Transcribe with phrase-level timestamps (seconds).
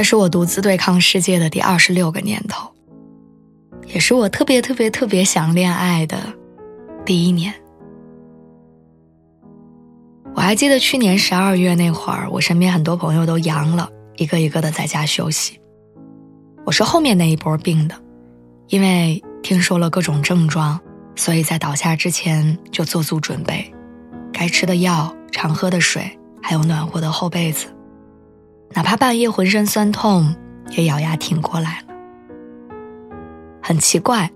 [0.00, 2.70] 这是我独自对抗世界的第二十六个年头，
[3.86, 6.16] 也是我特别特别特别想恋爱的
[7.04, 7.52] 第一年。
[10.34, 15.60] 我还记得去年十二月那会儿，我身边很多朋友都阳了，一个一个的在家休息。
[16.64, 17.94] 我是后面那一波病的，
[18.68, 20.80] 因为听说了各种症状，
[21.14, 23.70] 所以在倒下之前就做足准备，
[24.32, 27.66] 该吃的药、常喝的水，还有暖和的厚被子。
[28.72, 30.34] 哪怕半夜浑身酸痛，
[30.70, 31.86] 也咬牙挺过来了。
[33.62, 34.30] 很奇怪，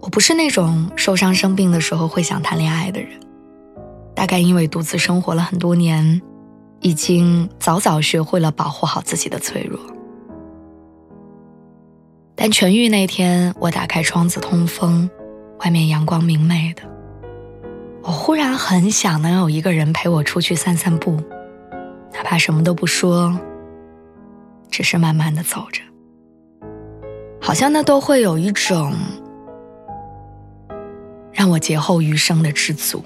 [0.00, 3.10] 我不是那种受伤生病的时候会想谈恋爱的人，
[4.14, 6.20] 大概因为独自生活了很多年，
[6.80, 9.78] 已经早早学会了保护好自己的脆弱。
[12.34, 15.08] 但痊愈那天，我打开窗子通风，
[15.60, 16.82] 外面阳光明媚的，
[18.02, 21.22] 我忽然很想能有一个人陪我出去散散步。
[22.22, 23.36] 怕什么都不说，
[24.70, 25.82] 只是慢慢的走着，
[27.40, 28.94] 好像那都会有一种
[31.32, 33.04] 让我劫后余生的知足。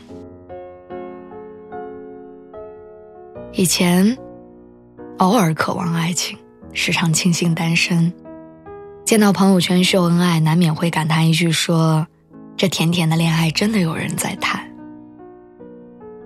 [3.52, 4.16] 以前
[5.18, 6.38] 偶尔渴望爱情，
[6.72, 8.12] 时常庆幸单身，
[9.04, 12.06] 见到朋友圈秀恩爱，难免会感叹一句：说
[12.56, 14.75] 这甜甜的恋爱真的有人在谈。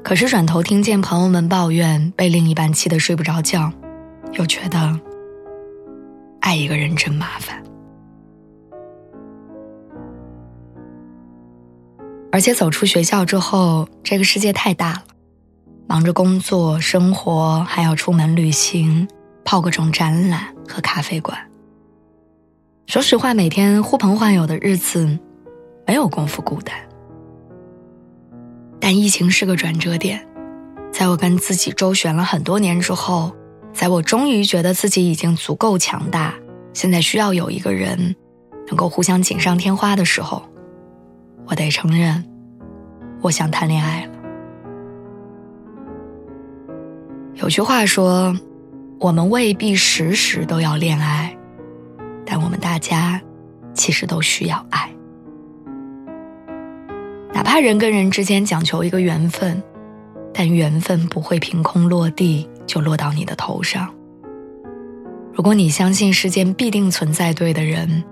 [0.03, 3.73] 可是转头听见朋友们抱怨被另一半气得睡不着觉，
[4.33, 4.99] 又觉得
[6.41, 7.63] 爱一个人真麻烦。
[12.33, 15.03] 而且走出学校之后，这个世界太大了，
[15.87, 19.07] 忙着工作、生活，还要出门旅行、
[19.45, 21.39] 泡各种展览和咖啡馆。
[22.87, 25.19] 说实话，每天呼朋唤友的日子，
[25.87, 26.75] 没有功夫孤单。
[28.81, 30.27] 但疫情是个转折点，
[30.91, 33.31] 在我跟自己周旋了很多年之后，
[33.73, 36.35] 在我终于觉得自己已经足够强大，
[36.73, 38.17] 现在需要有一个人
[38.67, 40.43] 能够互相锦上添花的时候，
[41.47, 42.25] 我得承认，
[43.21, 44.13] 我想谈恋爱了。
[47.35, 48.37] 有句话说，
[48.99, 51.37] 我们未必时时都要恋爱，
[52.25, 53.21] 但我们大家
[53.75, 54.91] 其实都需要爱。
[57.41, 59.63] 哪怕人跟人之间讲求一个缘分，
[60.31, 63.89] 但缘分不会凭空落地就落到你的头上。
[65.33, 68.05] 如果你相信世间必定存在对的人，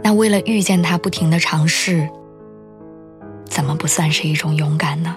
[0.00, 2.08] 那为了遇见他不停的尝试，
[3.46, 5.16] 怎么不算是一种勇敢呢？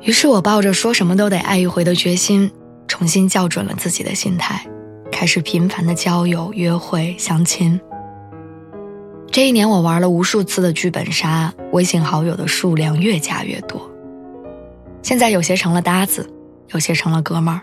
[0.00, 2.50] 于是我抱着说什么都得爱一回的决心，
[2.88, 4.66] 重新校准了自己的心态，
[5.12, 7.80] 开始频繁的交友、约会、相亲。
[9.36, 13.86] 这一年，我玩了无数次的剧本杀，微信好友的数量越加越多。
[15.02, 16.26] 现在有些成了搭子，
[16.70, 17.60] 有些成了哥们儿，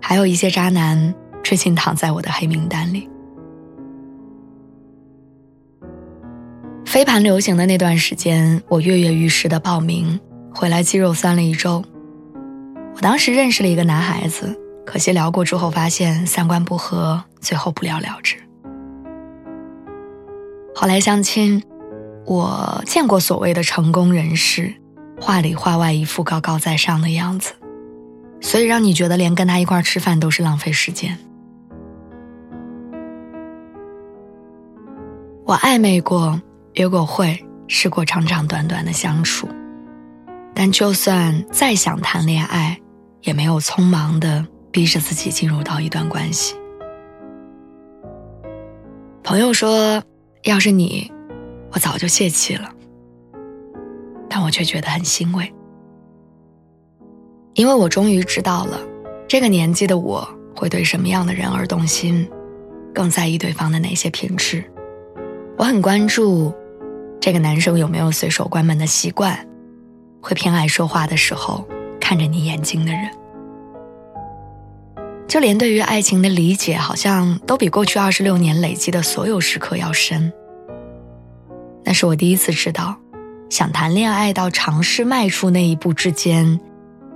[0.00, 1.12] 还有一些渣男
[1.42, 3.10] 最近躺在我的黑名单里。
[6.86, 10.20] 飞盘流行的那段时间，我跃跃欲试的报名，
[10.54, 11.84] 回来肌肉酸了一周。
[12.94, 14.56] 我当时认识了一个男孩子，
[14.86, 18.36] 可惜聊过之后发现三观不合，最后不了了之。
[20.76, 21.62] 后来相亲，
[22.26, 24.74] 我见过所谓的成功人士，
[25.20, 27.54] 话里话外一副高高在上的样子，
[28.40, 31.16] 所以让你觉得连跟他一块吃饭都是浪费时间。
[35.46, 36.40] 我暧昧过，
[36.72, 39.48] 约过会，试过长长短短的相处，
[40.52, 42.80] 但就算再想谈恋爱，
[43.22, 46.56] 也没有匆忙的逼着自己进入到一段关系。
[49.22, 50.02] 朋友说。
[50.44, 51.10] 要是你，
[51.72, 52.70] 我早就泄气了。
[54.28, 55.52] 但我却觉得很欣慰，
[57.54, 58.78] 因为我终于知道了，
[59.26, 62.28] 这个年纪的我会对什么样的人而动心，
[62.92, 64.62] 更在意对方的哪些品质。
[65.56, 66.52] 我很关注
[67.20, 69.48] 这个男生有没有随手关门的习惯，
[70.20, 71.66] 会偏爱说话的时候
[72.00, 73.08] 看着你眼睛的人。
[75.34, 80.32] 就连对于爱情的理解，好像都比过去二十六年累积的所有时刻要深。
[81.82, 82.96] 那是我第一次知道，
[83.50, 86.60] 想谈恋爱到尝试迈出那一步之间，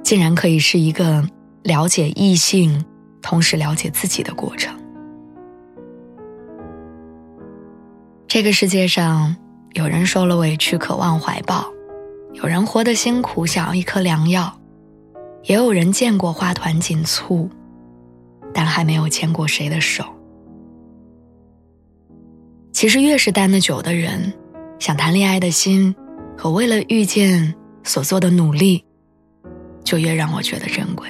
[0.02, 1.24] 竟然可以是一个
[1.62, 2.84] 了解异性，
[3.22, 4.74] 同时了解自己的过程。
[8.26, 9.36] 这个世界上，
[9.74, 11.64] 有人受了委屈渴望怀抱，
[12.32, 14.58] 有人活得辛苦想要一颗良药，
[15.44, 17.48] 也有人见过花团锦簇，
[18.58, 20.04] 但还没有牵过谁的手。
[22.72, 24.32] 其实，越是单的久的人，
[24.80, 25.94] 想谈恋爱的心
[26.36, 28.84] 和为了遇见所做的努力。
[29.84, 31.08] 就越让我觉得珍贵。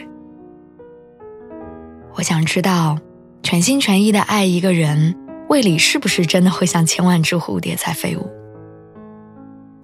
[2.17, 2.99] 我想知道，
[3.43, 5.17] 全心全意的爱一个人，
[5.49, 8.31] 胃里是不是真的会像千万只蝴蝶在飞舞？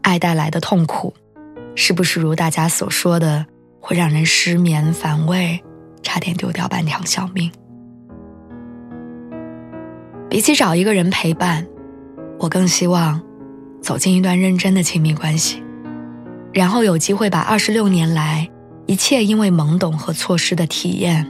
[0.02, 1.14] 爱带来的痛苦，
[1.74, 3.46] 是不是如大家所说的，
[3.80, 5.58] 会让人失眠、反胃，
[6.04, 7.50] 差点丢掉半条小命？
[10.30, 11.66] 比起找一个人陪伴，
[12.38, 13.20] 我更希望
[13.82, 15.60] 走进一段认真的亲密关系，
[16.52, 18.48] 然后有机会把二十六年来。
[18.86, 21.26] 一切因为懵懂和错失的体验，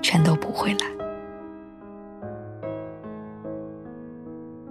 [0.00, 0.86] 全都补回来。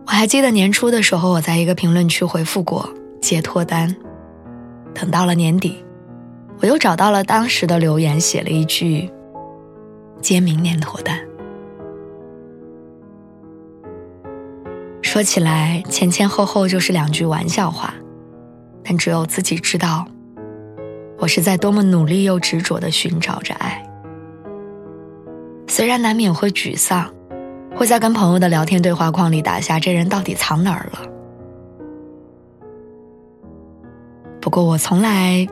[0.07, 2.89] 我还记得年初的时候，我在一个评论区回复过
[3.21, 3.95] “接脱单”。
[4.91, 5.85] 等到了年底，
[6.63, 9.11] 我又找到了当时的留言，写了一句
[10.23, 11.19] “接明年脱单”。
[15.03, 17.93] 说起来前前后后就是两句玩笑话，
[18.81, 20.05] 但只有自己知道。
[21.19, 23.85] 我是在多么努力又执着的寻找着爱，
[25.67, 27.13] 虽然难免会沮丧，
[27.75, 31.01] 会在跟朋友的聊天对话框里打下这人到底藏哪儿了。
[34.39, 35.45] 不过我从来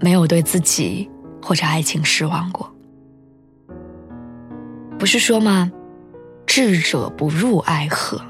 [0.00, 1.10] 没有对自己
[1.42, 2.70] 或者爱情失望过。
[4.98, 5.70] 不是说吗？
[6.46, 8.20] 智者不入爱河。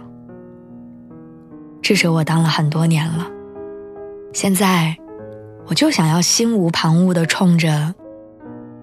[1.83, 3.27] 智者我当了很多年了，
[4.33, 4.97] 现在。
[5.69, 7.93] 我就想要心无旁骛的冲着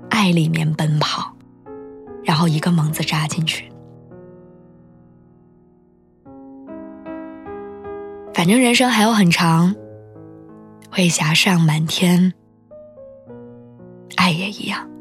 [0.09, 1.33] 爱里面奔跑，
[2.25, 3.71] 然后一个猛子扎进去。
[8.33, 9.73] 反正人生还有很长，
[10.91, 12.33] 会霞上满天，
[14.15, 14.92] 爱也一样。